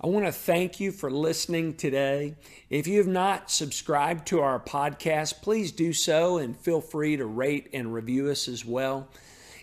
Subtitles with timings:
[0.00, 2.36] I want to thank you for listening today.
[2.70, 7.26] If you have not subscribed to our podcast, please do so and feel free to
[7.26, 9.08] rate and review us as well.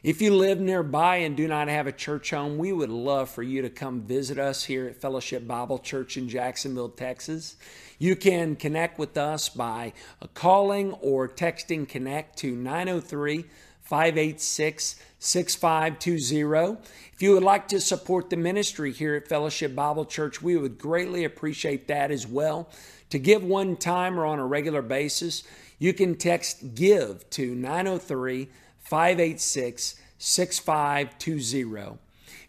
[0.04, 3.44] If you live nearby and do not have a church home, we would love for
[3.44, 7.56] you to come visit us here at Fellowship Bible Church in Jacksonville, Texas.
[7.98, 9.94] You can connect with us by
[10.34, 13.46] calling or texting connect to 903
[13.86, 16.78] 586 6520.
[17.14, 20.78] If you would like to support the ministry here at Fellowship Bible Church, we would
[20.78, 22.70] greatly appreciate that as well.
[23.12, 25.44] To give one time or on a regular basis,
[25.80, 32.00] you can text GIVE to 903 586 6520.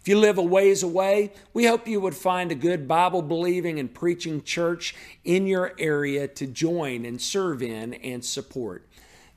[0.00, 3.80] If you live a ways away, we hope you would find a good Bible believing
[3.80, 4.94] and preaching church
[5.24, 8.86] in your area to join and serve in and support.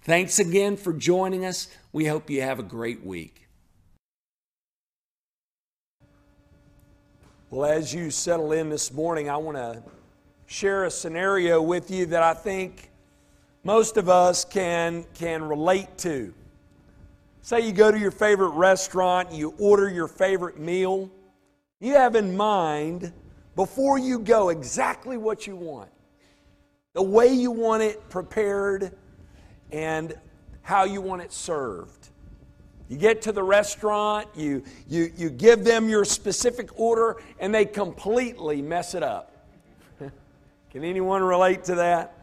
[0.03, 1.67] Thanks again for joining us.
[1.91, 3.49] We hope you have a great week.
[7.49, 9.83] Well, as you settle in this morning, I want to
[10.45, 12.91] share a scenario with you that I think
[13.65, 16.33] most of us can, can relate to.
[17.41, 21.11] Say you go to your favorite restaurant, you order your favorite meal.
[21.81, 23.11] You have in mind,
[23.57, 25.89] before you go, exactly what you want,
[26.93, 28.93] the way you want it prepared,
[29.71, 30.15] and
[30.61, 32.09] how you want it served.
[32.89, 37.65] You get to the restaurant, you, you, you give them your specific order, and they
[37.65, 39.45] completely mess it up.
[40.71, 42.15] Can anyone relate to that?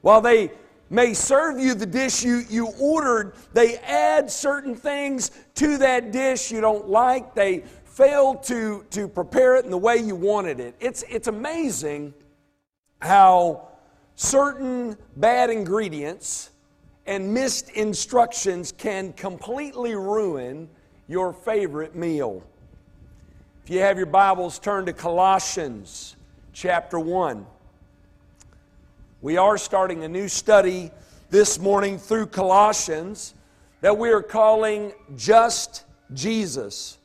[0.00, 0.50] While they
[0.90, 6.50] may serve you the dish you, you ordered, they add certain things to that dish
[6.50, 7.34] you don't like.
[7.34, 10.74] They fail to, to prepare it in the way you wanted it.
[10.80, 12.12] It's, it's amazing
[13.00, 13.68] how
[14.14, 16.50] certain bad ingredients
[17.06, 20.68] and missed instructions can completely ruin
[21.08, 22.42] your favorite meal.
[23.64, 26.16] If you have your Bibles, turn to Colossians
[26.52, 27.46] chapter 1.
[29.20, 30.90] We are starting a new study
[31.30, 33.34] this morning through Colossians
[33.80, 36.98] that we are calling Just Jesus.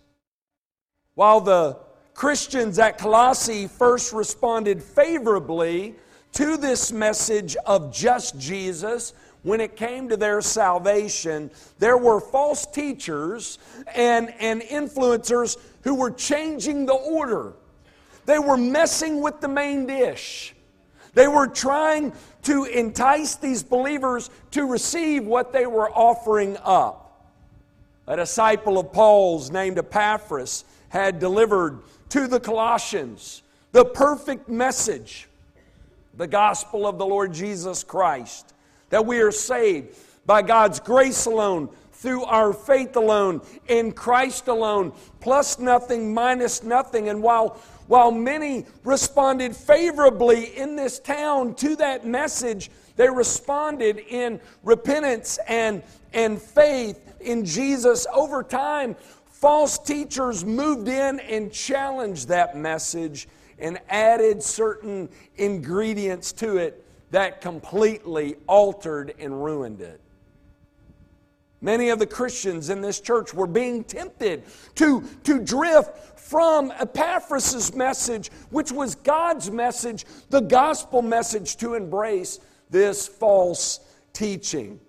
[1.16, 1.78] While the
[2.14, 5.96] Christians at Colossae first responded favorably
[6.34, 9.14] to this message of just Jesus,
[9.44, 13.58] when it came to their salvation, there were false teachers
[13.96, 17.54] and, and influencers who were changing the order.
[18.26, 20.54] They were messing with the main dish.
[21.14, 22.14] They were trying
[22.44, 27.06] to entice these believers to receive what they were offering up.
[28.08, 31.80] A disciple of Paul's named Epaphras had delivered
[32.10, 35.29] to the Colossians the perfect message,
[36.16, 38.54] the gospel of the Lord Jesus Christ,
[38.90, 44.94] that we are saved by God's grace alone, through our faith alone, in Christ alone,
[45.20, 47.10] plus nothing, minus nothing.
[47.10, 47.60] And while
[47.90, 55.82] while many responded favorably in this town to that message, they responded in repentance and,
[56.14, 58.06] and faith in Jesus.
[58.14, 63.28] Over time, false teachers moved in and challenged that message
[63.60, 70.00] and added certain ingredients to it that completely altered and ruined it.
[71.62, 74.44] Many of the Christians in this church were being tempted
[74.76, 82.40] to, to drift from Epaphras' message, which was God's message, the gospel message to embrace
[82.70, 83.82] this false
[84.14, 84.80] teaching.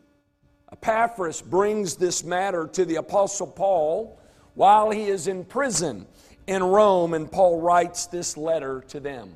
[0.70, 4.20] Epaphras brings this matter to the Apostle Paul
[4.54, 6.06] while he is in prison
[6.50, 9.32] in Rome, and Paul writes this letter to them.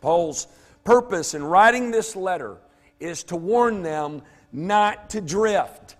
[0.00, 0.46] Paul's
[0.84, 2.58] purpose in writing this letter
[3.00, 5.96] is to warn them not to drift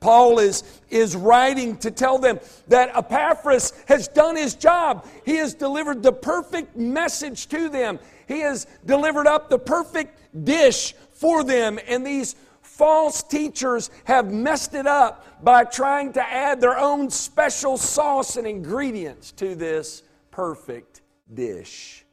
[0.00, 5.06] Paul is, is writing to tell them that Epaphras has done his job.
[5.24, 10.94] He has delivered the perfect message to them, he has delivered up the perfect dish
[11.12, 11.78] for them.
[11.86, 12.36] And these
[12.80, 18.46] false teachers have messed it up by trying to add their own special sauce and
[18.46, 21.02] ingredients to this perfect
[21.34, 22.06] dish.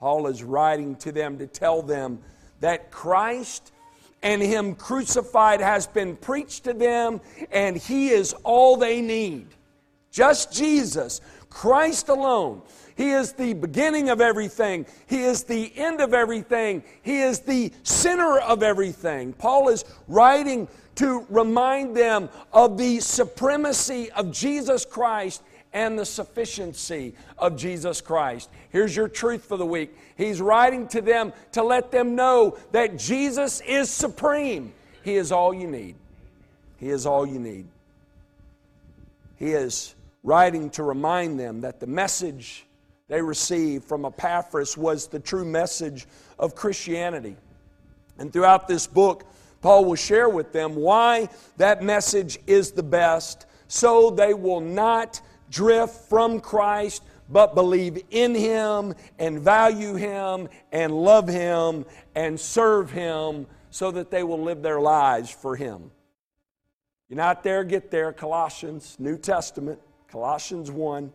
[0.00, 2.18] Paul is writing to them to tell them
[2.58, 3.70] that Christ
[4.24, 7.20] and Him crucified has been preached to them,
[7.52, 9.46] and He is all they need.
[10.10, 11.20] Just Jesus,
[11.50, 12.62] Christ alone.
[12.96, 14.86] He is the beginning of everything.
[15.06, 16.82] He is the end of everything.
[17.02, 19.34] He is the center of everything.
[19.34, 20.66] Paul is writing
[20.96, 25.42] to remind them of the supremacy of Jesus Christ
[25.74, 28.48] and the sufficiency of Jesus Christ.
[28.70, 29.94] Here's your truth for the week.
[30.16, 34.72] He's writing to them to let them know that Jesus is supreme.
[35.02, 35.96] He is all you need.
[36.78, 37.66] He is all you need.
[39.36, 39.94] He has
[40.26, 42.66] writing to remind them that the message
[43.08, 46.04] they received from Epaphras was the true message
[46.36, 47.36] of Christianity.
[48.18, 49.24] And throughout this book,
[49.62, 51.28] Paul will share with them why
[51.58, 58.34] that message is the best, so they will not drift from Christ, but believe in
[58.34, 61.86] Him and value Him and love Him
[62.16, 65.92] and serve Him so that they will live their lives for Him.
[67.08, 68.12] You're not there, get there.
[68.12, 69.78] Colossians, New Testament,
[70.10, 71.12] Colossians 1.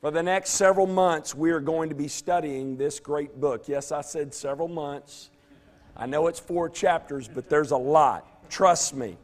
[0.00, 3.66] For the next several months, we are going to be studying this great book.
[3.66, 5.30] Yes, I said several months.
[5.96, 8.48] I know it's four chapters, but there's a lot.
[8.50, 9.16] Trust me,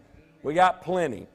[0.43, 1.29] we got plenty.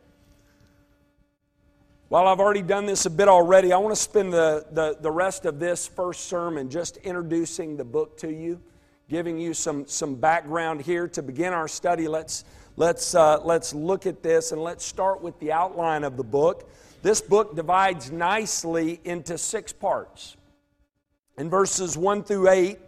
[2.10, 5.12] While I've already done this a bit already, I want to spend the, the, the
[5.12, 8.62] rest of this first sermon just introducing the book to you,
[9.10, 11.08] giving you some, some background here.
[11.10, 12.46] To begin our study, let's,
[12.78, 16.70] let's, uh, let's look at this and let's start with the outline of the book.
[17.02, 20.36] This book divides nicely into six parts.
[21.38, 22.80] In verses 1 through 8,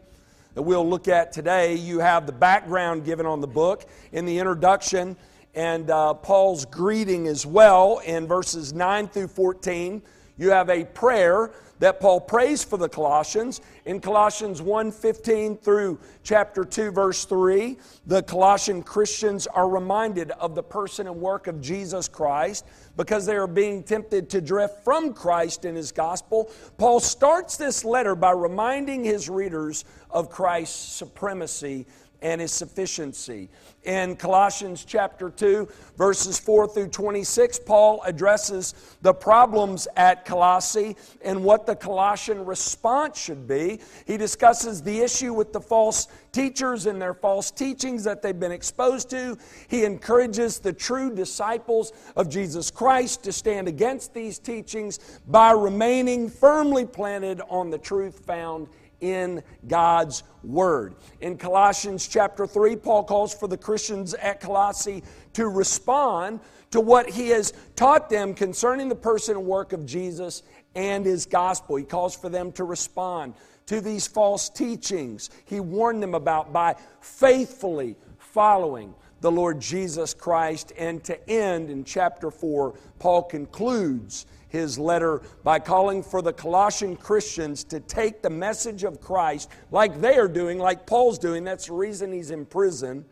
[0.56, 4.40] that we'll look at today, you have the background given on the book in the
[4.40, 5.16] introduction
[5.56, 10.02] and uh, Paul's greeting as well in verses 9 through 14.
[10.40, 13.60] You have a prayer that Paul prays for the Colossians.
[13.86, 17.78] In Colossians 1 15 through chapter 2, verse 3,
[18.08, 22.66] the Colossian Christians are reminded of the person and work of Jesus Christ
[22.96, 26.50] because they are being tempted to drift from Christ in his gospel.
[26.78, 31.86] Paul starts this letter by reminding his readers of Christ's supremacy
[32.21, 33.50] and his sufficiency.
[33.83, 35.68] In Colossians chapter 2,
[35.98, 43.19] verses 4 through 26, Paul addresses the problems at Colossae and what the Colossian response
[43.19, 43.80] should be.
[44.06, 48.51] He discusses the issue with the false teachers and their false teachings that they've been
[48.51, 49.38] exposed to.
[49.68, 56.30] He encourages the true disciples of Jesus Christ to stand against these teachings by remaining
[56.30, 58.68] firmly planted on the truth found
[59.01, 60.96] in God's Word.
[61.22, 65.04] In Colossians chapter 3, Paul calls for the Christians at Colossae
[65.34, 66.40] to respond
[66.72, 70.44] to what he has taught them concerning the person and work of Jesus
[70.75, 71.75] and his gospel.
[71.75, 73.34] He calls for them to respond
[73.66, 80.72] to these false teachings he warned them about by faithfully following the Lord Jesus Christ.
[80.78, 86.96] And to end in chapter 4, Paul concludes his letter by calling for the Colossian
[86.96, 91.44] Christians to take the message of Christ like they are doing, like Paul's doing.
[91.44, 93.06] That's the reason he's in prison.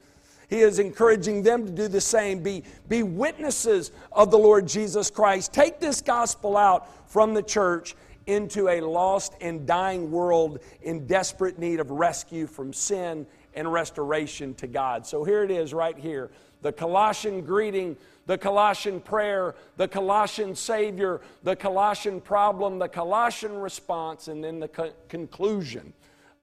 [0.49, 2.41] He is encouraging them to do the same.
[2.41, 5.53] Be, be witnesses of the Lord Jesus Christ.
[5.53, 7.95] Take this gospel out from the church
[8.25, 14.53] into a lost and dying world in desperate need of rescue from sin and restoration
[14.55, 15.05] to God.
[15.05, 16.29] So here it is, right here
[16.61, 17.95] the Colossian greeting
[18.27, 24.67] the Colossian prayer, the Colossian Savior, the Colossian problem, the Colossian response, and then the
[24.67, 25.93] co- conclusion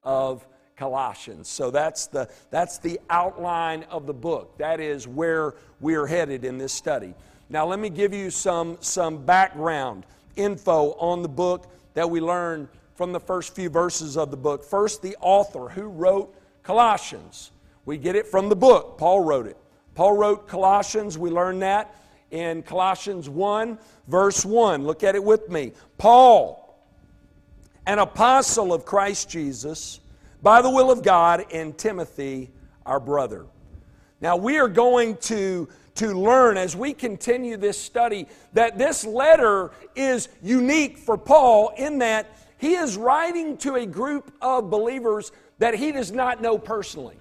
[0.02, 0.46] of
[0.76, 1.48] Colossians.
[1.48, 4.58] So that's the, that's the outline of the book.
[4.58, 7.14] That is where we're headed in this study.
[7.48, 10.04] Now, let me give you some, some background
[10.36, 14.64] info on the book that we learn from the first few verses of the book.
[14.64, 17.50] First, the author who wrote Colossians.
[17.84, 19.58] We get it from the book, Paul wrote it.
[19.94, 21.94] Paul wrote Colossians, we learn that
[22.30, 24.84] in Colossians 1, verse 1.
[24.84, 25.72] Look at it with me.
[25.98, 26.78] Paul,
[27.86, 30.00] an apostle of Christ Jesus,
[30.42, 32.50] by the will of God, and Timothy,
[32.84, 33.46] our brother.
[34.20, 39.70] Now, we are going to, to learn as we continue this study that this letter
[39.94, 45.74] is unique for Paul in that he is writing to a group of believers that
[45.74, 47.16] he does not know personally.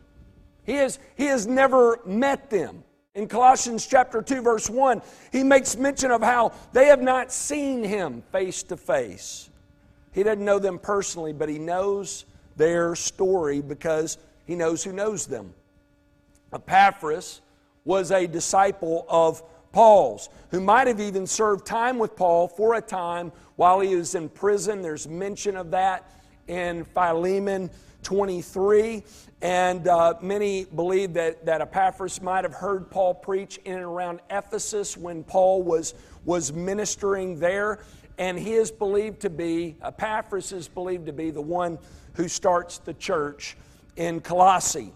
[0.65, 2.83] He has, he has never met them.
[3.15, 5.01] In Colossians chapter 2, verse 1,
[5.31, 9.49] he makes mention of how they have not seen him face to face.
[10.13, 15.27] He doesn't know them personally, but he knows their story because he knows who knows
[15.27, 15.53] them.
[16.51, 17.41] Epaphras
[17.85, 22.81] was a disciple of Paul's, who might have even served time with Paul for a
[22.81, 24.81] time while he was in prison.
[24.81, 26.09] There's mention of that
[26.47, 27.69] in Philemon
[28.03, 29.03] 23.
[29.41, 34.21] And uh, many believe that, that Epaphras might have heard Paul preach in and around
[34.29, 35.93] Ephesus when Paul was,
[36.23, 37.79] was ministering there.
[38.17, 41.79] And he is believed to be, Epaphras is believed to be the one
[42.13, 43.57] who starts the church
[43.95, 44.93] in Colossae.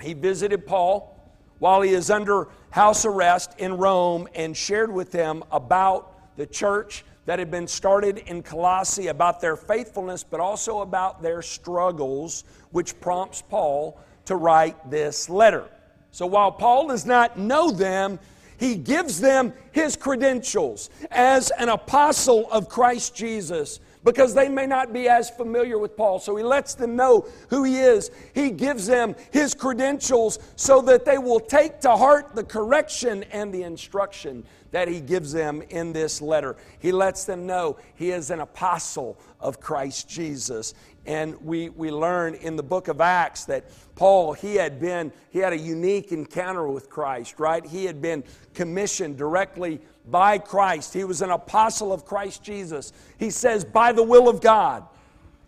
[0.00, 1.18] He visited Paul
[1.58, 7.04] while he is under house arrest in Rome and shared with him about the church
[7.26, 12.98] that had been started in Colossae about their faithfulness, but also about their struggles, which
[13.00, 15.68] prompts Paul to write this letter.
[16.10, 18.18] So while Paul does not know them,
[18.58, 24.92] he gives them his credentials as an apostle of Christ Jesus because they may not
[24.92, 26.18] be as familiar with Paul.
[26.18, 28.10] So he lets them know who he is.
[28.34, 33.52] He gives them his credentials so that they will take to heart the correction and
[33.52, 36.56] the instruction that he gives them in this letter.
[36.80, 40.74] He lets them know he is an apostle of Christ Jesus.
[41.06, 43.64] And we, we learn in the book of Acts that
[43.94, 47.64] Paul, he had been, he had a unique encounter with Christ, right?
[47.64, 48.24] He had been
[48.54, 50.94] commissioned directly by Christ.
[50.94, 52.92] He was an apostle of Christ Jesus.
[53.18, 54.84] He says, by the will of God,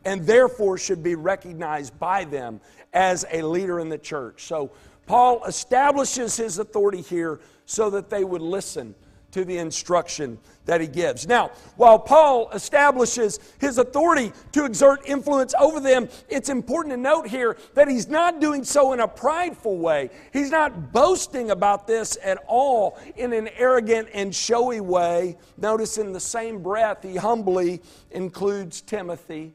[0.04, 2.60] and therefore should be recognized by them
[2.92, 4.44] as a leader in the church.
[4.44, 4.70] So
[5.06, 8.94] Paul establishes his authority here so that they would listen
[9.34, 11.26] to the instruction that he gives.
[11.26, 17.26] Now, while Paul establishes his authority to exert influence over them, it's important to note
[17.26, 20.10] here that he's not doing so in a prideful way.
[20.32, 25.36] He's not boasting about this at all in an arrogant and showy way.
[25.56, 29.52] Notice in the same breath, he humbly includes Timothy,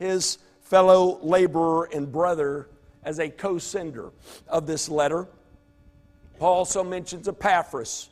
[0.00, 2.68] his fellow laborer and brother,
[3.04, 4.10] as a co sender
[4.48, 5.28] of this letter.
[6.40, 8.08] Paul also mentions Epaphras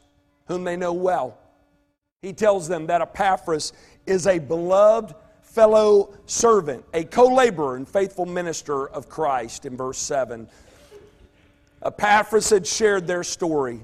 [0.51, 1.39] whom they know well.
[2.23, 3.73] He tells them that Epaphras
[4.05, 9.99] is a beloved fellow servant, a co laborer and faithful minister of Christ in verse
[9.99, 10.49] 7.
[11.85, 13.81] Epaphras had shared their story.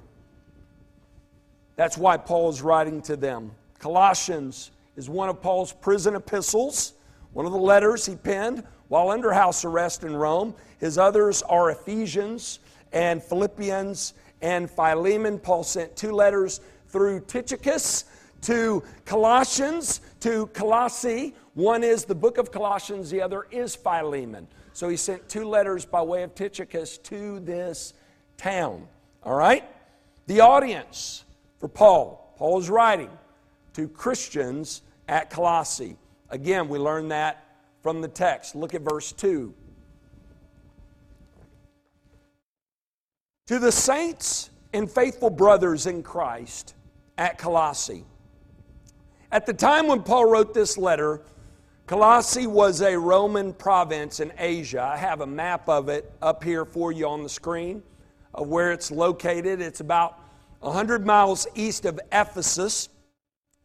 [1.77, 3.53] That's why Paul is writing to them.
[3.79, 6.95] Colossians is one of Paul's prison epistles,
[7.33, 10.53] one of the letters he penned while under house arrest in Rome.
[10.81, 12.59] His others are Ephesians
[12.93, 15.39] and Philippians and Philemon.
[15.39, 18.05] Paul sent two letters through Tychicus
[18.43, 21.35] to Colossians, to Colossae.
[21.55, 24.47] One is the book of Colossians, the other is Philemon.
[24.73, 27.95] So he sent two letters by way of Tychicus to this
[28.37, 28.87] town.
[29.23, 29.65] All right?
[30.27, 31.25] The audience
[31.59, 32.35] for Paul.
[32.37, 33.11] Paul is writing
[33.73, 35.97] to Christians at Colossae.
[36.31, 37.45] Again, we learn that
[37.83, 38.55] from the text.
[38.55, 39.55] Look at verse 2.
[43.47, 46.75] To the saints and faithful brothers in Christ
[47.17, 48.05] at Colossae.
[49.31, 51.23] At the time when Paul wrote this letter,
[51.87, 54.83] Colossae was a Roman province in Asia.
[54.83, 57.85] I have a map of it up here for you on the screen
[58.35, 59.61] of where it's located.
[59.61, 60.19] It's about
[60.59, 62.89] 100 miles east of Ephesus.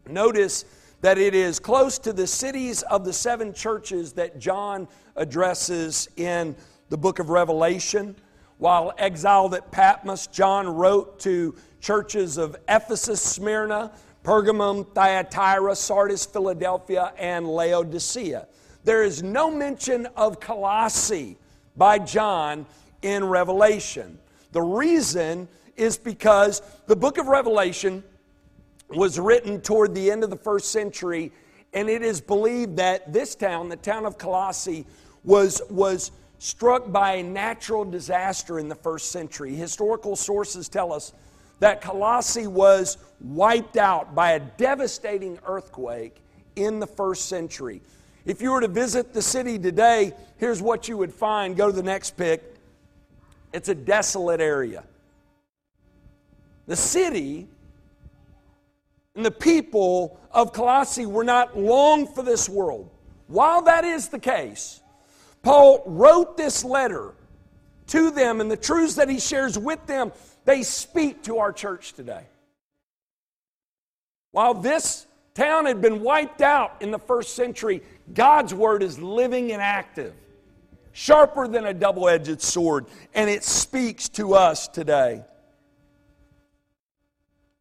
[0.07, 0.65] Notice
[1.01, 6.55] that it is close to the cities of the seven churches that John addresses in
[6.89, 8.15] the book of Revelation.
[8.61, 13.91] While exiled at Patmos, John wrote to churches of Ephesus, Smyrna,
[14.23, 18.47] Pergamum, Thyatira, Sardis, Philadelphia, and Laodicea.
[18.83, 21.39] There is no mention of Colossae
[21.75, 22.67] by John
[23.01, 24.19] in Revelation.
[24.51, 28.03] The reason is because the book of Revelation
[28.89, 31.31] was written toward the end of the first century,
[31.73, 34.85] and it is believed that this town, the town of Colossae,
[35.23, 39.53] was, was struck by a natural disaster in the first century.
[39.53, 41.13] Historical sources tell us
[41.59, 46.19] that Colossae was wiped out by a devastating earthquake
[46.55, 47.79] in the first century.
[48.25, 51.55] If you were to visit the city today, here's what you would find.
[51.55, 52.55] Go to the next pic.
[53.53, 54.83] It's a desolate area.
[56.65, 57.47] The city
[59.15, 62.89] and the people of Colossae were not long for this world.
[63.27, 64.80] While that is the case,
[65.43, 67.13] Paul wrote this letter
[67.87, 70.11] to them, and the truths that he shares with them,
[70.45, 72.23] they speak to our church today.
[74.31, 77.81] While this town had been wiped out in the first century,
[78.13, 80.13] God's word is living and active,
[80.93, 85.23] sharper than a double edged sword, and it speaks to us today.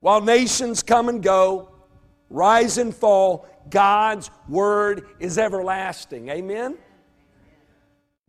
[0.00, 1.68] While nations come and go,
[2.30, 6.28] rise and fall, God's word is everlasting.
[6.28, 6.78] Amen?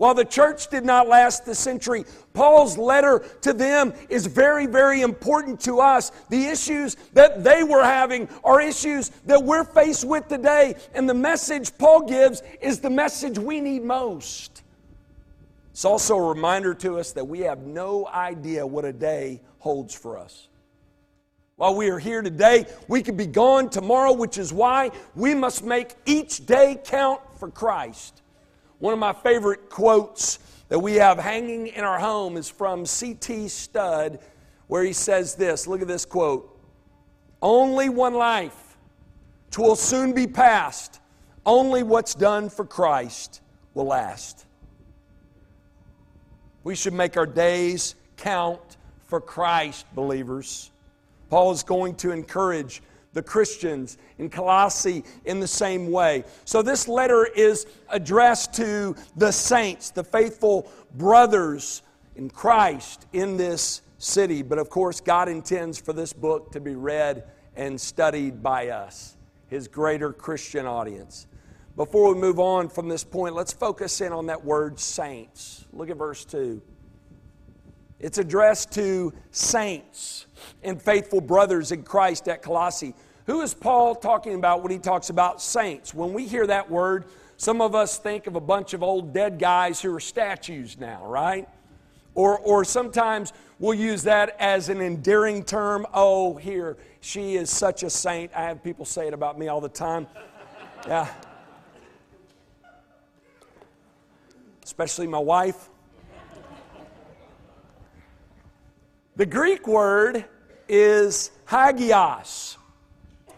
[0.01, 5.01] While the church did not last the century, Paul's letter to them is very, very
[5.01, 6.11] important to us.
[6.31, 10.73] The issues that they were having are issues that we're faced with today.
[10.95, 14.63] And the message Paul gives is the message we need most.
[15.69, 19.93] It's also a reminder to us that we have no idea what a day holds
[19.93, 20.47] for us.
[21.57, 25.63] While we are here today, we could be gone tomorrow, which is why we must
[25.63, 28.20] make each day count for Christ.
[28.81, 33.47] One of my favorite quotes that we have hanging in our home is from C.T.
[33.47, 34.17] Studd,
[34.65, 36.59] where he says this look at this quote
[37.43, 38.77] Only one life,
[39.51, 40.99] twill soon be past.
[41.45, 43.41] Only what's done for Christ
[43.75, 44.47] will last.
[46.63, 50.71] We should make our days count for Christ, believers.
[51.29, 52.81] Paul is going to encourage
[53.13, 56.23] the Christians in Colossae in the same way.
[56.45, 61.81] So, this letter is addressed to the saints, the faithful brothers
[62.15, 64.41] in Christ in this city.
[64.41, 67.25] But of course, God intends for this book to be read
[67.55, 71.27] and studied by us, His greater Christian audience.
[71.75, 75.65] Before we move on from this point, let's focus in on that word saints.
[75.71, 76.61] Look at verse 2.
[78.01, 80.25] It's addressed to saints
[80.63, 82.95] and faithful brothers in Christ at Colossae.
[83.27, 85.93] Who is Paul talking about when he talks about saints?
[85.93, 87.05] When we hear that word,
[87.37, 91.05] some of us think of a bunch of old dead guys who are statues now,
[91.05, 91.47] right?
[92.13, 95.85] Or, or sometimes we'll use that as an endearing term.
[95.93, 98.31] Oh, here, she is such a saint.
[98.35, 100.07] I have people say it about me all the time.
[100.87, 101.07] Yeah.
[104.63, 105.70] Especially my wife.
[109.21, 110.25] The Greek word
[110.67, 112.57] is hagios.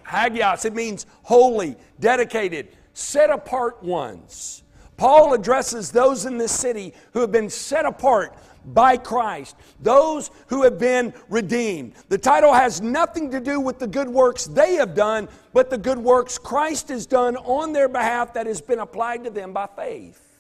[0.08, 4.64] Hagios, it means holy, dedicated, set apart ones.
[4.96, 8.34] Paul addresses those in this city who have been set apart
[8.68, 11.96] by Christ, those who have been redeemed.
[12.08, 15.78] The title has nothing to do with the good works they have done, but the
[15.78, 19.68] good works Christ has done on their behalf that has been applied to them by
[19.76, 20.40] faith.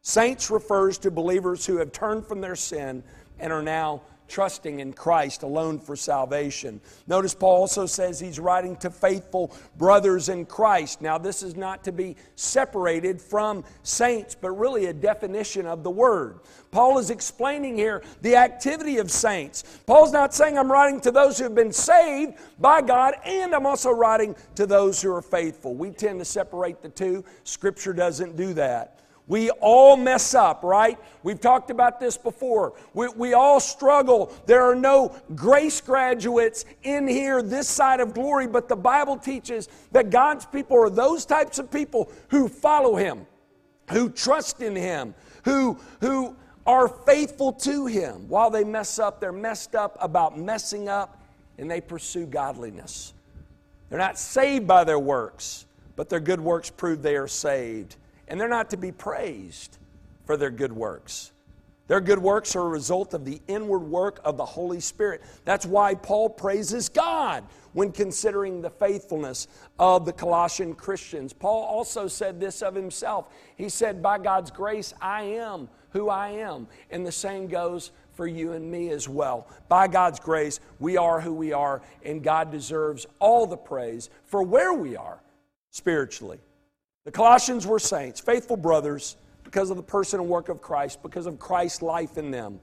[0.00, 3.04] Saints refers to believers who have turned from their sin
[3.38, 4.00] and are now
[4.32, 6.80] trusting in Christ alone for salvation.
[7.06, 11.02] Notice Paul also says he's writing to faithful brothers in Christ.
[11.02, 15.90] Now, this is not to be separated from saints, but really a definition of the
[15.90, 16.40] word.
[16.70, 19.64] Paul is explaining here the activity of saints.
[19.86, 23.66] Paul's not saying I'm writing to those who have been saved by God, and I'm
[23.66, 25.74] also writing to those who are faithful.
[25.74, 27.22] We tend to separate the two.
[27.44, 29.01] Scripture doesn't do that.
[29.32, 30.98] We all mess up, right?
[31.22, 32.74] We've talked about this before.
[32.92, 34.30] We, we all struggle.
[34.44, 39.70] There are no grace graduates in here this side of glory, but the Bible teaches
[39.92, 43.26] that God's people are those types of people who follow Him,
[43.90, 45.14] who trust in Him,
[45.46, 48.28] who, who are faithful to Him.
[48.28, 51.22] While they mess up, they're messed up about messing up
[51.56, 53.14] and they pursue godliness.
[53.88, 55.64] They're not saved by their works,
[55.96, 57.96] but their good works prove they are saved
[58.32, 59.76] and they're not to be praised
[60.24, 61.32] for their good works.
[61.86, 65.20] Their good works are a result of the inward work of the Holy Spirit.
[65.44, 71.34] That's why Paul praises God when considering the faithfulness of the Colossian Christians.
[71.34, 73.28] Paul also said this of himself.
[73.56, 76.68] He said, By God's grace, I am who I am.
[76.90, 79.46] And the same goes for you and me as well.
[79.68, 84.42] By God's grace, we are who we are, and God deserves all the praise for
[84.42, 85.20] where we are
[85.68, 86.40] spiritually.
[87.04, 91.26] The Colossians were saints, faithful brothers, because of the person and work of Christ, because
[91.26, 92.60] of Christ's life in them.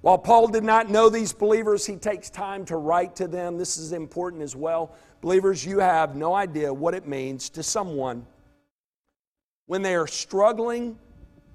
[0.00, 3.58] While Paul did not know these believers, he takes time to write to them.
[3.58, 4.94] This is important as well.
[5.20, 8.26] Believers, you have no idea what it means to someone
[9.66, 10.98] when they are struggling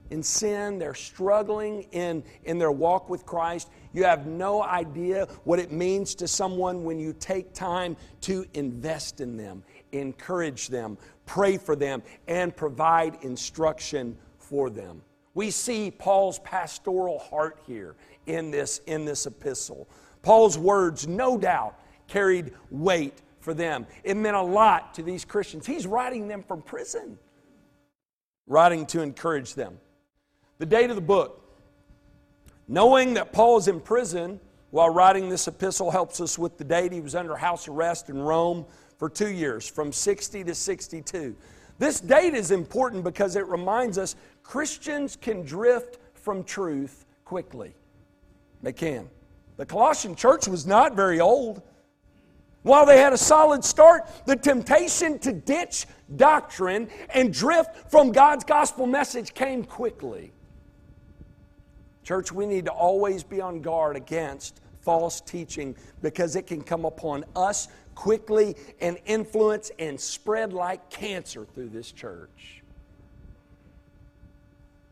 [0.09, 3.69] in sin, they're struggling in, in their walk with Christ.
[3.91, 9.19] You have no idea what it means to someone when you take time to invest
[9.19, 15.01] in them, encourage them, pray for them, and provide instruction for them.
[15.33, 17.95] We see Paul's pastoral heart here
[18.25, 19.87] in this, in this epistle.
[20.21, 23.85] Paul's words, no doubt, carried weight for them.
[24.03, 25.67] It meant a lot to these Christians.
[25.67, 27.19] He's writing them from prison,
[28.47, 29.77] writing to encourage them.
[30.57, 31.41] The date of the book.
[32.67, 34.39] Knowing that Paul is in prison
[34.71, 36.91] while writing this epistle helps us with the date.
[36.91, 38.65] He was under house arrest in Rome
[38.97, 41.35] for two years, from 60 to 62.
[41.77, 47.73] This date is important because it reminds us Christians can drift from truth quickly.
[48.61, 49.09] They can.
[49.57, 51.61] The Colossian church was not very old.
[52.63, 58.43] While they had a solid start, the temptation to ditch doctrine and drift from God's
[58.43, 60.31] gospel message came quickly.
[62.03, 66.85] Church, we need to always be on guard against false teaching because it can come
[66.85, 72.61] upon us quickly and influence and spread like cancer through this church.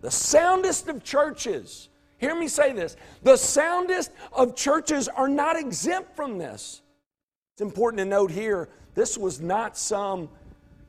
[0.02, 6.16] The soundest of churches, hear me say this, the soundest of churches are not exempt
[6.16, 6.82] from this.
[7.54, 10.30] It's important to note here this was not some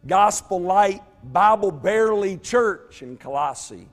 [0.06, 3.88] gospel light, Bible barely church in Colossae.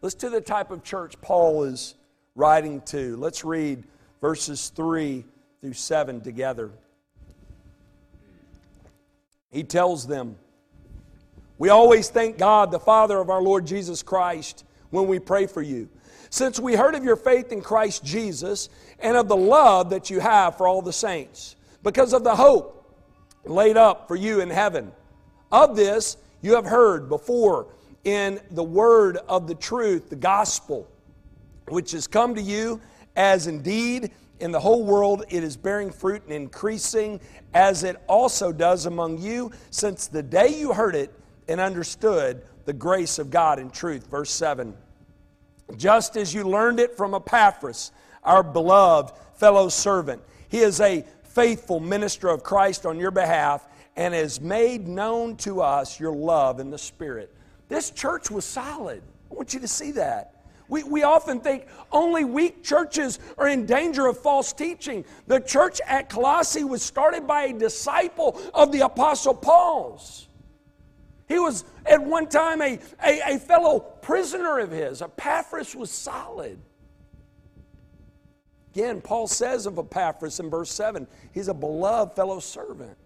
[0.00, 1.94] Listen to the type of church Paul is
[2.34, 3.16] writing to.
[3.16, 3.82] Let's read
[4.20, 5.24] verses 3
[5.60, 6.70] through 7 together.
[9.50, 10.36] He tells them,
[11.56, 15.62] We always thank God, the Father of our Lord Jesus Christ, when we pray for
[15.62, 15.88] you,
[16.30, 18.68] since we heard of your faith in Christ Jesus
[18.98, 22.74] and of the love that you have for all the saints, because of the hope
[23.44, 24.92] laid up for you in heaven.
[25.50, 27.66] Of this you have heard before
[28.04, 30.86] in the word of the truth, the gospel,
[31.68, 32.80] which has come to you,
[33.16, 37.20] as indeed in the whole world it is bearing fruit and increasing,
[37.54, 41.12] as it also does among you, since the day you heard it
[41.48, 44.06] and understood the grace of God in truth.
[44.08, 44.74] Verse 7
[45.76, 51.80] Just as you learned it from Epaphras, our beloved fellow servant, he is a faithful
[51.80, 56.70] minister of Christ on your behalf and has made known to us your love in
[56.70, 57.34] the Spirit.
[57.68, 59.02] This church was solid.
[59.30, 60.34] I want you to see that.
[60.68, 65.04] We, we often think only weak churches are in danger of false teaching.
[65.26, 70.28] The church at Colossae was started by a disciple of the Apostle Paul's.
[71.26, 75.02] He was at one time a, a, a fellow prisoner of his.
[75.02, 76.58] Epaphras was solid.
[78.74, 82.96] Again, Paul says of Epaphras in verse 7 he's a beloved fellow servant,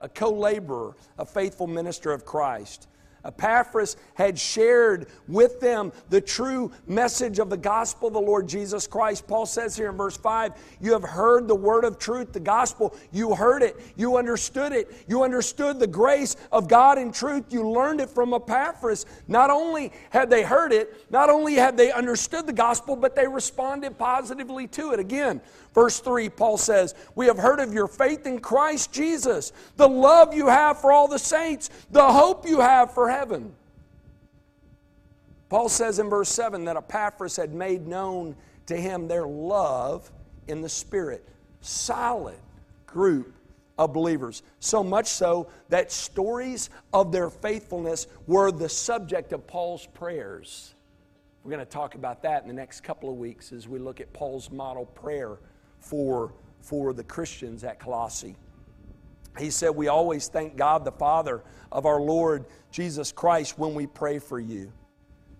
[0.00, 2.88] a co laborer, a faithful minister of Christ.
[3.26, 8.86] Epaphras had shared with them the true message of the gospel of the Lord Jesus
[8.86, 9.26] Christ.
[9.26, 12.94] Paul says here in verse 5 You have heard the word of truth, the gospel.
[13.12, 13.76] You heard it.
[13.96, 14.92] You understood it.
[15.08, 17.52] You understood the grace of God in truth.
[17.52, 19.06] You learned it from Epaphras.
[19.28, 23.26] Not only had they heard it, not only had they understood the gospel, but they
[23.26, 25.00] responded positively to it.
[25.00, 25.40] Again,
[25.76, 30.32] Verse 3, Paul says, We have heard of your faith in Christ Jesus, the love
[30.32, 33.54] you have for all the saints, the hope you have for heaven.
[35.50, 40.10] Paul says in verse 7 that Epaphras had made known to him their love
[40.48, 41.28] in the Spirit.
[41.60, 42.38] Solid
[42.86, 43.34] group
[43.76, 44.42] of believers.
[44.60, 50.74] So much so that stories of their faithfulness were the subject of Paul's prayers.
[51.44, 54.00] We're going to talk about that in the next couple of weeks as we look
[54.00, 55.38] at Paul's model prayer
[55.80, 58.36] for, for the Christians at Colossae.
[59.38, 63.86] He said, We always thank God the Father of our Lord Jesus Christ when we
[63.86, 64.72] pray for you.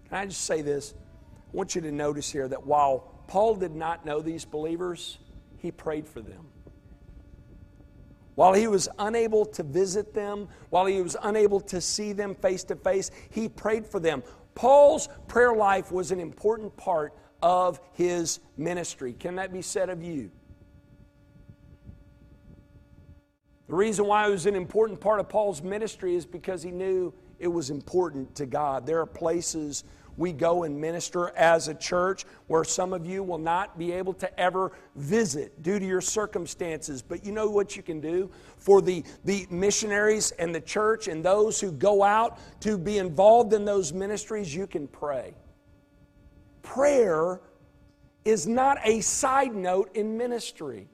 [0.09, 0.95] Can I just say this?
[0.97, 5.19] I want you to notice here that while Paul did not know these believers,
[5.59, 6.47] he prayed for them.
[8.35, 12.65] While he was unable to visit them, while he was unable to see them face
[12.65, 14.23] to face, he prayed for them.
[14.55, 17.15] Paul's prayer life was an important part
[17.47, 19.13] of his ministry.
[19.13, 20.33] Can that be said of you?
[23.69, 27.15] The reason why it was an important part of Paul's ministry is because he knew
[27.39, 28.85] it was important to God.
[28.85, 29.85] There are places
[30.17, 34.15] we go and minister as a church where some of you will not be able
[34.15, 37.01] to ever visit due to your circumstances.
[37.01, 41.25] But you know what you can do for the, the missionaries and the church and
[41.25, 44.53] those who go out to be involved in those ministries?
[44.53, 45.37] You can pray
[46.67, 47.41] prayer
[48.25, 50.89] is not a side note in ministry.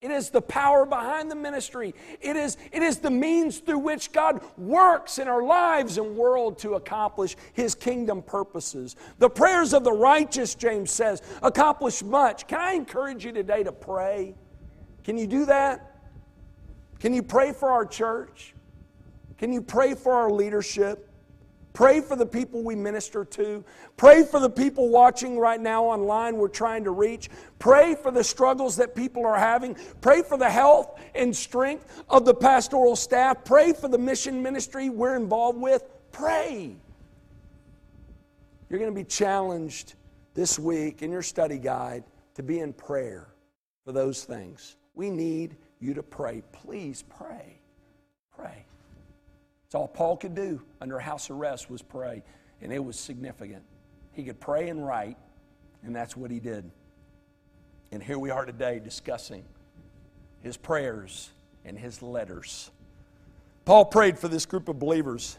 [0.00, 1.94] It is the power behind the ministry.
[2.20, 6.58] It is, it is the means through which God works in our lives and world
[6.58, 8.96] to accomplish His kingdom purposes.
[9.18, 12.46] The prayers of the righteous, James says, accomplish much.
[12.46, 14.34] Can I encourage you today to pray?
[15.04, 15.98] Can you do that?
[17.00, 18.54] Can you pray for our church?
[19.38, 21.03] Can you pray for our leadership?
[21.74, 23.64] Pray for the people we minister to.
[23.96, 27.28] Pray for the people watching right now online we're trying to reach.
[27.58, 29.76] Pray for the struggles that people are having.
[30.00, 33.44] Pray for the health and strength of the pastoral staff.
[33.44, 35.82] Pray for the mission ministry we're involved with.
[36.12, 36.76] Pray.
[38.70, 39.94] You're going to be challenged
[40.32, 42.04] this week in your study guide
[42.36, 43.26] to be in prayer
[43.84, 44.76] for those things.
[44.94, 46.44] We need you to pray.
[46.52, 47.58] Please pray.
[48.36, 48.64] Pray.
[49.74, 52.22] All Paul could do under house arrest was pray,
[52.62, 53.62] and it was significant.
[54.12, 55.16] He could pray and write,
[55.82, 56.70] and that's what he did.
[57.90, 59.44] And here we are today discussing
[60.42, 61.30] his prayers
[61.64, 62.70] and his letters.
[63.64, 65.38] Paul prayed for this group of believers.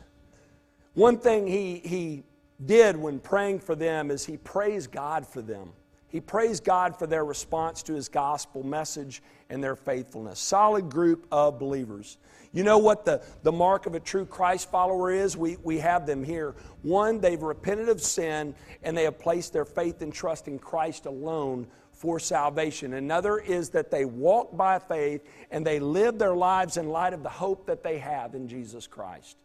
[0.93, 2.23] One thing he, he
[2.65, 5.73] did when praying for them is he praised God for them.
[6.09, 10.39] He praised God for their response to his gospel message and their faithfulness.
[10.39, 12.17] Solid group of believers.
[12.51, 15.35] You know what the, the mark of a true Christ follower is?
[15.35, 16.55] We, we have them here.
[16.83, 21.05] One, they've repented of sin and they have placed their faith and trust in Christ
[21.05, 22.93] alone for salvation.
[22.93, 27.23] Another is that they walk by faith and they live their lives in light of
[27.23, 29.35] the hope that they have in Jesus Christ.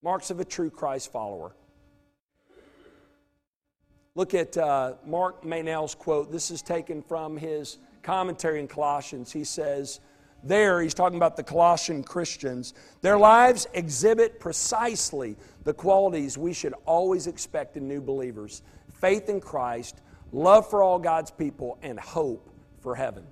[0.00, 1.56] Marks of a true Christ follower.
[4.14, 6.30] Look at uh, Mark Meynell's quote.
[6.30, 9.32] This is taken from his commentary in Colossians.
[9.32, 10.00] He says,
[10.44, 12.74] there, he's talking about the Colossian Christians.
[13.00, 19.40] Their lives exhibit precisely the qualities we should always expect in new believers faith in
[19.40, 23.24] Christ, love for all God's people, and hope for heaven.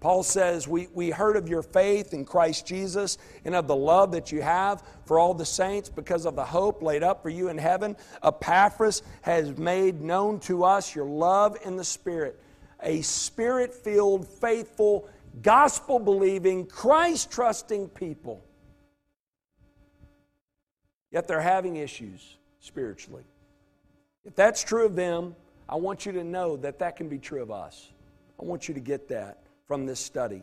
[0.00, 4.12] Paul says, we, we heard of your faith in Christ Jesus and of the love
[4.12, 7.50] that you have for all the saints because of the hope laid up for you
[7.50, 7.94] in heaven.
[8.24, 12.40] Epaphras has made known to us your love in the Spirit,
[12.82, 15.06] a spirit filled, faithful,
[15.42, 18.42] gospel believing, Christ trusting people.
[21.10, 23.24] Yet they're having issues spiritually.
[24.24, 25.36] If that's true of them,
[25.68, 27.90] I want you to know that that can be true of us.
[28.40, 29.39] I want you to get that
[29.70, 30.42] from this study.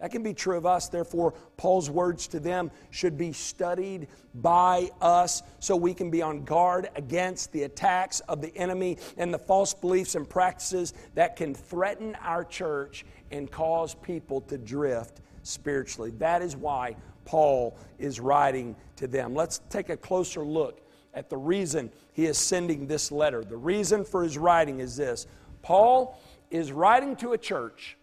[0.00, 0.88] That can be true of us.
[0.88, 6.44] Therefore, Paul's words to them should be studied by us so we can be on
[6.44, 11.54] guard against the attacks of the enemy and the false beliefs and practices that can
[11.54, 16.12] threaten our church and cause people to drift spiritually.
[16.12, 19.34] That is why Paul is writing to them.
[19.34, 20.80] Let's take a closer look
[21.12, 23.44] at the reason he is sending this letter.
[23.44, 25.26] The reason for his writing is this
[25.60, 26.18] Paul
[26.50, 27.98] is writing to a church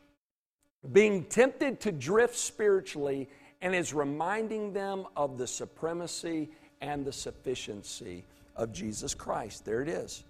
[0.92, 3.30] being tempted to drift spiritually
[3.62, 6.50] and is reminding them of the supremacy
[6.82, 8.24] and the sufficiency
[8.56, 9.66] of Jesus Christ.
[9.66, 10.24] There it is.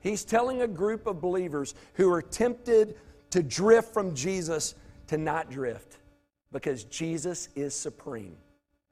[0.00, 2.96] He's telling a group of believers who are tempted
[3.30, 4.74] to drift from Jesus
[5.08, 5.98] to not drift
[6.52, 8.36] because Jesus is supreme.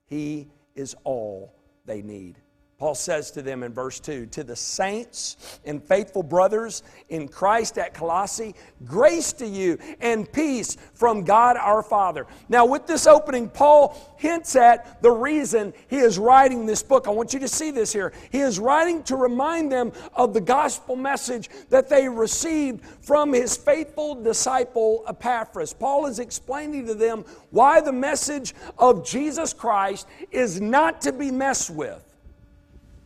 [0.07, 1.55] He is all
[1.87, 2.37] they need.
[2.79, 7.77] Paul says to them in verse 2 To the saints and faithful brothers in Christ
[7.77, 12.29] at Colossae, grace to you and peace from God our Father.
[12.49, 17.09] Now, with this opening, Paul hints at the reason he is writing this book.
[17.09, 18.13] I want you to see this here.
[18.31, 23.57] He is writing to remind them of the gospel message that they received from his
[23.57, 25.73] faithful disciple Epaphras.
[25.73, 31.33] Paul is explaining to them why the message of Jesus Christ is not to be
[31.33, 32.08] messed with.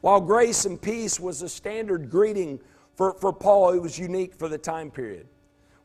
[0.02, 2.58] While grace and peace was a standard greeting
[2.96, 5.28] for, for Paul, it was unique for the time period.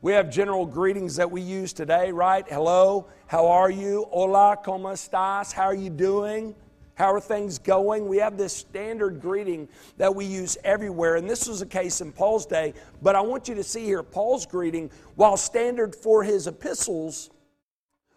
[0.02, 2.44] We have general greetings that we use today, right?
[2.48, 4.06] Hello, how are you?
[4.10, 5.52] Hola, ¿cómo estás?
[5.52, 6.56] How are you doing?
[6.96, 8.08] How are things going?
[8.08, 12.10] We have this standard greeting that we use everywhere, and this was a case in
[12.10, 12.74] Paul's day.
[13.00, 17.30] But I want you to see here Paul's greeting, while standard for his epistles,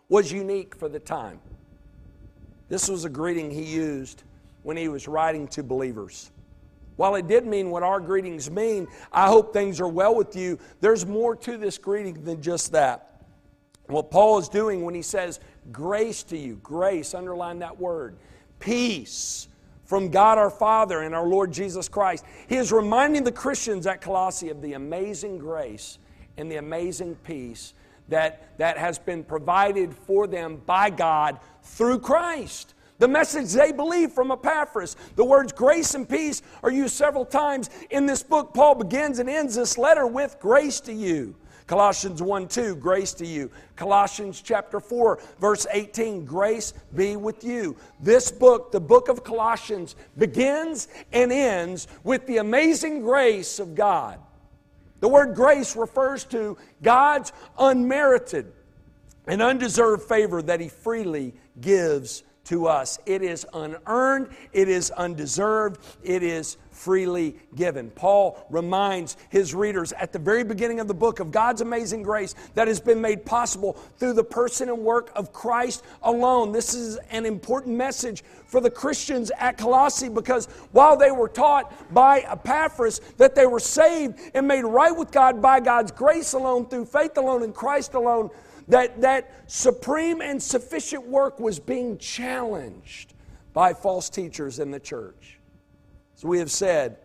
[0.09, 1.39] was unique for the time.
[2.69, 4.23] This was a greeting he used
[4.63, 6.31] when he was writing to believers.
[6.97, 10.59] While it did mean what our greetings mean, I hope things are well with you,
[10.81, 13.23] there's more to this greeting than just that.
[13.87, 15.39] What Paul is doing when he says
[15.71, 18.15] grace to you, grace, underline that word,
[18.59, 19.47] peace
[19.85, 22.23] from God our Father and our Lord Jesus Christ.
[22.47, 25.97] He is reminding the Christians at Colossae of the amazing grace
[26.37, 27.73] and the amazing peace
[28.07, 32.73] that, that has been provided for them by God through Christ.
[33.01, 34.95] The message they believe from Epaphras.
[35.15, 38.53] The words grace and peace are used several times in this book.
[38.53, 41.33] Paul begins and ends this letter with grace to you.
[41.65, 43.49] Colossians 1 2, grace to you.
[43.75, 47.75] Colossians chapter 4, verse 18, grace be with you.
[47.99, 54.19] This book, the book of Colossians, begins and ends with the amazing grace of God.
[54.99, 58.53] The word grace refers to God's unmerited
[59.25, 62.99] and undeserved favor that He freely gives to us.
[63.05, 67.91] It is unearned, it is undeserved, it is freely given.
[67.91, 72.33] Paul reminds his readers at the very beginning of the book of God's amazing grace
[72.55, 76.51] that has been made possible through the person and work of Christ alone.
[76.51, 81.93] This is an important message for the Christians at Colossae because while they were taught
[81.93, 86.65] by Epaphras that they were saved and made right with God by God's grace alone,
[86.65, 88.31] through faith alone, in Christ alone,
[88.71, 93.13] that, that supreme and sufficient work was being challenged
[93.51, 95.39] by false teachers in the church.
[96.15, 96.97] As we have said,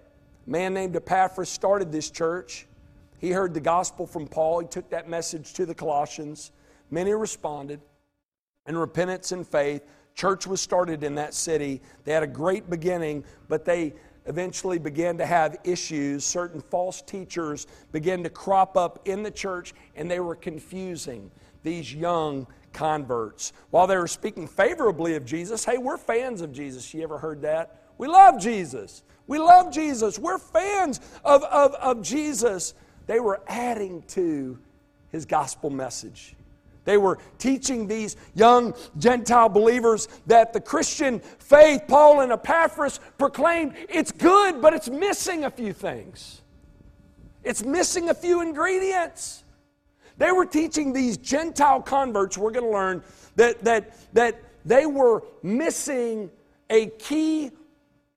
[0.47, 2.67] a man named Epaphras started this church.
[3.19, 4.61] He heard the gospel from Paul.
[4.61, 6.53] He took that message to the Colossians.
[6.93, 7.81] Many responded
[8.69, 9.83] in repentance and faith.
[10.15, 11.83] Church was started in that city.
[12.05, 13.95] They had a great beginning, but they
[14.27, 16.25] eventually began to have issues.
[16.25, 21.31] Certain false teachers began to crop up in the church, and they were confusing
[21.63, 23.53] these young converts.
[23.71, 26.93] While they were speaking favorably of Jesus, hey, we're fans of Jesus.
[26.95, 27.83] You ever heard that?
[27.99, 29.03] We love Jesus.
[29.27, 30.19] We love Jesus.
[30.19, 32.75] We're fans of, of, of Jesus.
[33.07, 34.59] They were adding to
[35.11, 36.36] his gospel message.
[36.87, 43.75] They were teaching these young Gentile believers that the Christian faith, Paul and Epaphras proclaimed,
[43.91, 46.41] it's good, but it's missing a few things.
[47.43, 49.45] It's missing a few ingredients.
[50.17, 53.03] They were teaching these Gentile converts, we're going to learn,
[53.35, 56.31] that, that, that they were missing
[56.71, 57.51] a key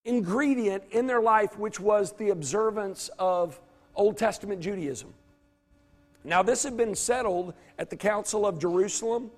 [0.05, 3.59] ingredient in their life, which was the observance of
[3.95, 5.13] Old Testament Judaism.
[6.23, 9.31] Now, this had been settled at the Council of Jerusalem.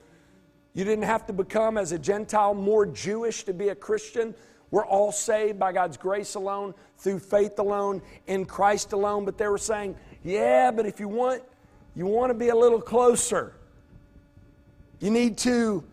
[0.73, 4.33] You didn't have to become, as a Gentile, more Jewish to be a Christian.
[4.71, 9.25] We're all saved by God's grace alone, through faith alone, in Christ alone.
[9.25, 11.43] But they were saying, yeah, but if you want,
[11.95, 13.53] you want to be a little closer.
[14.99, 15.83] You need to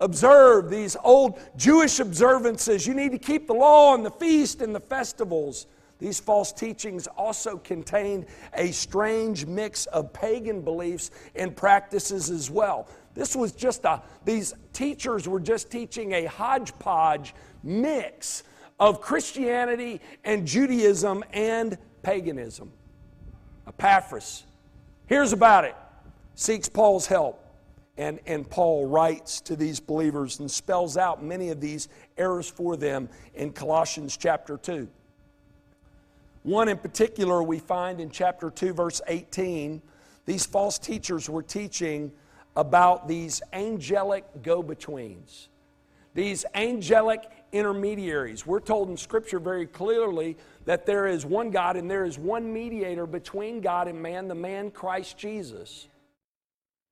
[0.00, 2.86] observe these old Jewish observances.
[2.86, 5.66] You need to keep the law and the feast and the festivals.
[5.98, 12.88] These false teachings also contained a strange mix of pagan beliefs and practices as well.
[13.14, 18.42] This was just a, these teachers were just teaching a hodgepodge mix
[18.80, 22.72] of Christianity and Judaism and paganism.
[23.66, 24.44] Epaphras
[25.06, 25.76] hears about it,
[26.34, 27.40] seeks Paul's help.
[27.96, 32.76] And, and Paul writes to these believers and spells out many of these errors for
[32.76, 34.88] them in Colossians chapter 2.
[36.44, 39.80] One in particular we find in chapter 2, verse 18.
[40.26, 42.12] These false teachers were teaching
[42.54, 45.48] about these angelic go betweens,
[46.12, 48.46] these angelic intermediaries.
[48.46, 52.52] We're told in Scripture very clearly that there is one God and there is one
[52.52, 55.88] mediator between God and man, the man Christ Jesus.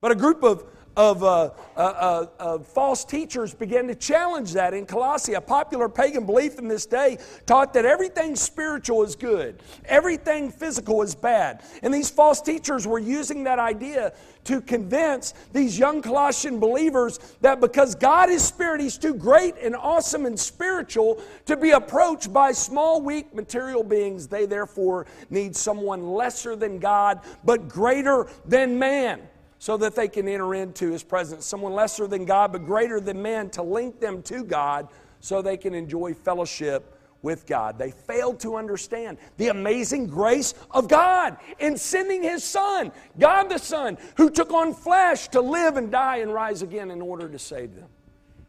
[0.01, 0.65] But a group of
[0.97, 5.35] of uh, uh, uh, uh, false teachers began to challenge that in Colossae.
[5.35, 11.03] A popular pagan belief in this day taught that everything spiritual is good, everything physical
[11.03, 11.63] is bad.
[11.83, 14.13] And these false teachers were using that idea
[14.45, 19.77] to convince these young Colossian believers that because God is spirit, He's too great and
[19.77, 24.27] awesome and spiritual to be approached by small, weak, material beings.
[24.27, 29.23] They therefore need someone lesser than God, but greater than man
[29.63, 31.47] so that they can enter into his presence.
[31.47, 34.89] Someone lesser than God, but greater than man to link them to God
[35.21, 37.79] so they can enjoy fellowship with God.
[37.79, 43.59] They failed to understand the amazing grace of God in sending his Son, God the
[43.59, 47.39] Son, who took on flesh to live and die and rise again in order to
[47.39, 47.87] save them.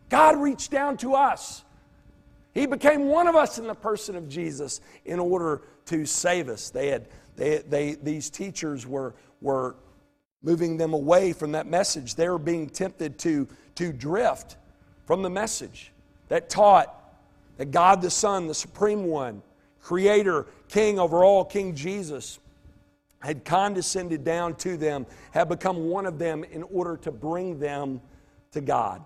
[0.09, 1.63] God reached down to us.
[2.55, 6.71] He became one of us in the person of Jesus in order to save us.
[6.71, 9.75] They had, they, they, these teachers were, were
[10.43, 12.15] moving them away from that message.
[12.15, 14.57] They're being tempted to, to drift
[15.05, 15.91] from the message
[16.27, 16.99] that taught
[17.57, 19.41] that God the Son, the Supreme One,
[19.81, 22.39] Creator, King over all, King Jesus,
[23.19, 28.01] had condescended down to them, had become one of them in order to bring them
[28.51, 29.03] to God.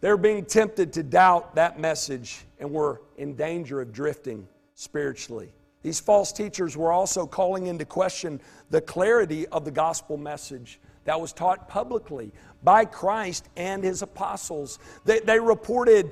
[0.00, 5.50] They're being tempted to doubt that message and were in danger of drifting spiritually.
[5.86, 11.20] These false teachers were also calling into question the clarity of the gospel message that
[11.20, 12.32] was taught publicly
[12.64, 14.80] by Christ and his apostles.
[15.04, 16.10] They, they reported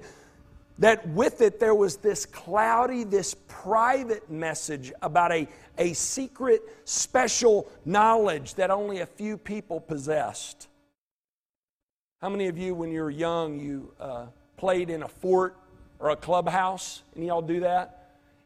[0.79, 7.69] that with it there was this cloudy, this private message about a, a secret, special
[7.85, 10.69] knowledge that only a few people possessed.
[12.23, 15.57] How many of you, when you were young, you uh, played in a fort
[15.99, 17.03] or a clubhouse?
[17.17, 18.04] Any y'all do that?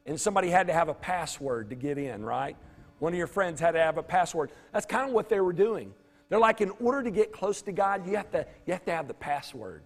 [0.09, 2.57] And somebody had to have a password to get in, right?
[2.99, 4.51] One of your friends had to have a password.
[4.73, 5.92] That's kind of what they were doing.
[6.29, 8.92] They're like, in order to get close to God, you have to, you have, to
[8.92, 9.83] have the password.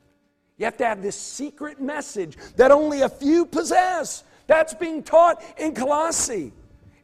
[0.56, 4.24] You have to have this secret message that only a few possess.
[4.46, 6.52] That's being taught in Colossae.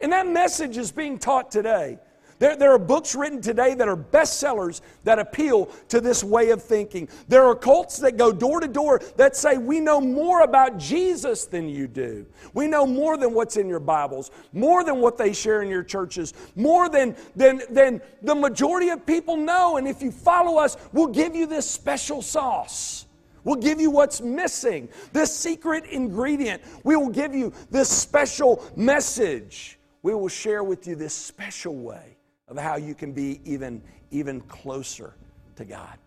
[0.01, 1.99] And that message is being taught today.
[2.39, 6.63] There, there are books written today that are bestsellers that appeal to this way of
[6.63, 7.09] thinking.
[7.27, 11.47] There are cults that go door to door that say, We know more about Jesus
[11.47, 12.27] than you do.
[12.55, 15.83] We know more than what's in your Bibles, more than what they share in your
[15.83, 19.77] churches, more than, than, than the majority of people know.
[19.77, 23.07] And if you follow us, we'll give you this special sauce.
[23.43, 26.63] We'll give you what's missing, this secret ingredient.
[26.85, 29.79] We will give you this special message.
[30.03, 32.18] We will share with you this special way
[32.49, 35.15] of how you can be even, even closer
[35.57, 35.99] to God.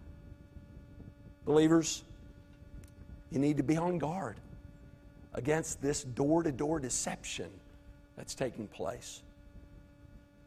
[1.45, 2.03] Believers,
[3.31, 4.37] you need to be on guard
[5.33, 7.49] against this door to door deception
[8.17, 9.21] that's taking place.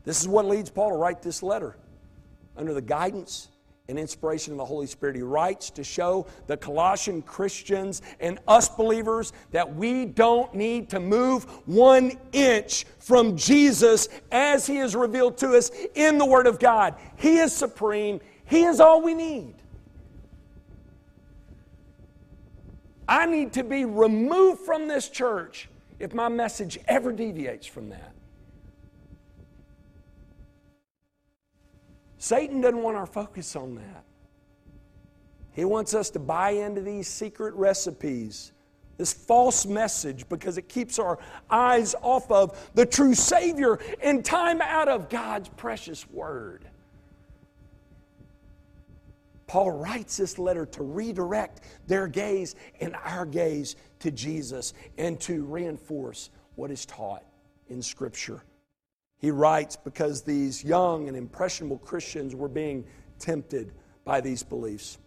[0.05, 1.77] This is what leads Paul to write this letter
[2.57, 3.49] under the guidance
[3.89, 5.15] and inspiration of the Holy Spirit.
[5.15, 11.01] He writes to show the Colossian Christians and us believers that we don't need to
[11.01, 16.59] move one inch from Jesus as He is revealed to us in the Word of
[16.59, 16.95] God.
[17.17, 19.55] He is supreme, He is all we need.
[23.07, 25.69] I need to be removed from this church
[25.99, 28.14] if my message ever deviates from that.
[32.25, 34.03] Satan doesn't want our focus on that.
[35.53, 38.53] He wants us to buy into these secret recipes
[38.97, 41.19] this false message because it keeps our
[41.51, 46.65] eyes off of the true Savior and time out of God's precious Word.
[49.47, 55.45] Paul writes this letter to redirect their gaze and our gaze to Jesus and to
[55.45, 57.23] reinforce what is taught
[57.69, 58.43] in Scripture.
[59.25, 62.85] He writes because these young and impressionable Christians were being
[63.19, 63.73] tempted
[64.05, 64.99] by these beliefs.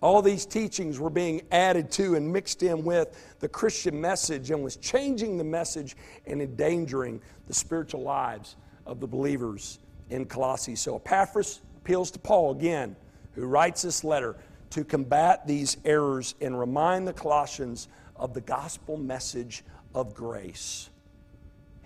[0.00, 4.64] All these teachings were being added to and mixed in with the Christian message and
[4.64, 5.94] was changing the message
[6.26, 9.78] and endangering the spiritual lives of the believers
[10.08, 10.74] in Colossae.
[10.74, 12.96] So Epaphras appeals to Paul again,
[13.34, 14.36] who writes this letter
[14.70, 20.88] to combat these errors and remind the Colossians of the gospel message of grace.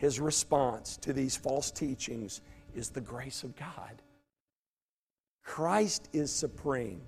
[0.00, 2.40] His response to these false teachings
[2.74, 4.00] is the grace of God.
[5.44, 7.02] Christ is supreme.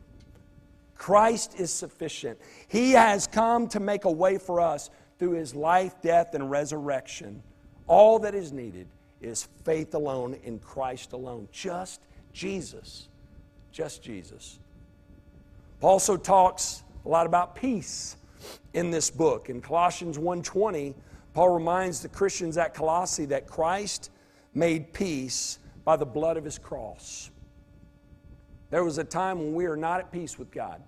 [0.94, 2.38] Christ is sufficient.
[2.68, 7.42] He has come to make a way for us through his life, death, and resurrection.
[7.86, 8.88] All that is needed
[9.22, 11.48] is faith alone in Christ alone.
[11.50, 12.02] Just
[12.34, 13.08] Jesus.
[13.72, 14.58] Just Jesus.
[15.80, 18.18] Paul also talks a lot about peace
[18.74, 19.48] in this book.
[19.48, 20.94] In Colossians 1:20,
[21.34, 24.10] Paul reminds the Christians at Colossae that Christ
[24.54, 27.30] made peace by the blood of his cross.
[28.70, 30.82] There was a time when we were not at peace with God.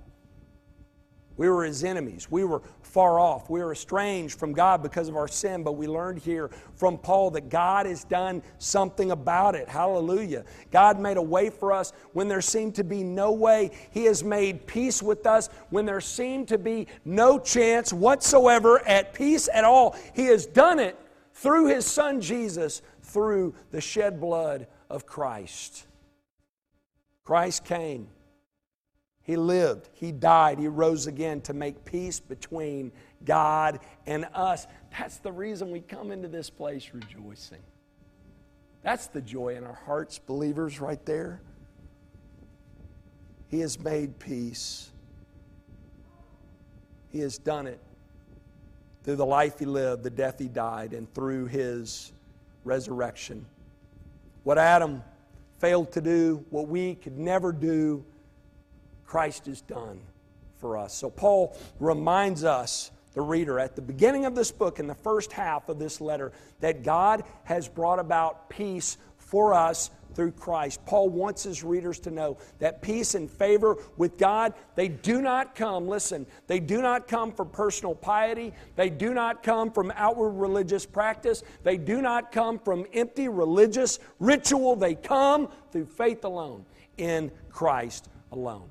[1.37, 2.31] We were his enemies.
[2.31, 3.51] We were far off.
[3.51, 7.33] We were estranged from God because of our sin, but we learned here from Paul
[7.33, 9.69] that God has done something about it.
[9.69, 10.45] Hallelujah.
[10.71, 13.73] God made a way for us when there seemed to be no way.
[13.91, 19.13] He has made peace with us when there seemed to be no chance whatsoever at
[19.13, 19.97] peace at all.
[20.15, 20.97] He has done it
[21.33, 25.87] through his son Jesus, through the shed blood of Christ.
[27.25, 28.09] Christ came.
[29.25, 32.93] He lived, He died, He rose again to make peace between
[33.25, 34.67] God and us.
[34.97, 37.63] That's the reason we come into this place rejoicing.
[38.83, 41.41] That's the joy in our hearts, believers, right there.
[43.49, 44.91] He has made peace.
[47.11, 47.81] He has done it
[49.05, 52.13] through the life He lived, the death He died, and through His
[52.65, 53.47] resurrection.
[54.43, 55.03] What Adam
[55.61, 58.05] failed to do, what we could never do,
[59.07, 60.01] Christ has done
[60.59, 60.95] for us.
[60.95, 65.33] So Paul reminds us, the reader, at the beginning of this book, in the first
[65.33, 70.85] half of this letter, that God has brought about peace for us through Christ.
[70.87, 75.55] Paul wants his readers to know that peace and favor with God, they do not
[75.55, 80.31] come, listen, they do not come from personal piety, they do not come from outward
[80.31, 86.65] religious practice, they do not come from empty religious ritual, they come through faith alone
[86.97, 88.69] in Christ alone.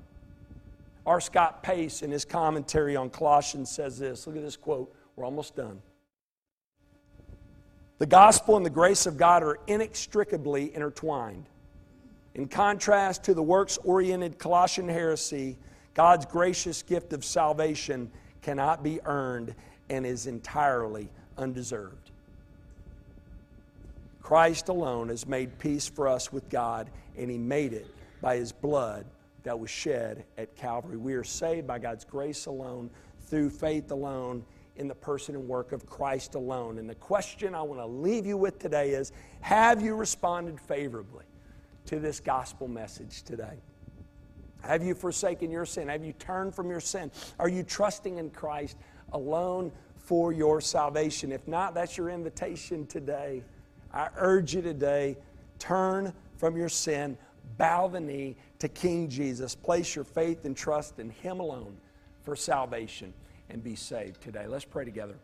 [1.06, 1.20] R.
[1.20, 4.26] Scott Pace, in his commentary on Colossians, says this.
[4.26, 4.94] Look at this quote.
[5.16, 5.82] We're almost done.
[7.98, 11.46] The gospel and the grace of God are inextricably intertwined.
[12.34, 15.56] In contrast to the works oriented Colossian heresy,
[15.92, 18.10] God's gracious gift of salvation
[18.42, 19.54] cannot be earned
[19.88, 22.10] and is entirely undeserved.
[24.22, 27.86] Christ alone has made peace for us with God, and He made it
[28.20, 29.04] by His blood
[29.44, 30.96] that was shed at Calvary.
[30.96, 32.90] We are saved by God's grace alone,
[33.20, 34.44] through faith alone,
[34.76, 36.78] in the person and work of Christ alone.
[36.78, 41.24] And the question I want to leave you with today is Have you responded favorably
[41.86, 43.62] to this gospel message today?
[44.62, 45.88] Have you forsaken your sin?
[45.88, 47.10] Have you turned from your sin?
[47.38, 48.78] Are you trusting in Christ
[49.12, 51.30] alone for your salvation?
[51.32, 53.42] If not, that's your invitation today.
[53.92, 55.18] I urge you today
[55.58, 57.16] turn from your sin,
[57.56, 59.54] bow the knee to King Jesus.
[59.54, 61.76] Place your faith and trust in Him alone
[62.22, 63.12] for salvation
[63.50, 64.46] and be saved today.
[64.46, 65.16] Let's pray together.